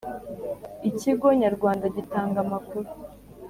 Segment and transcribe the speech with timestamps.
[0.89, 2.89] ikigo nyarwanda gitanga amakuru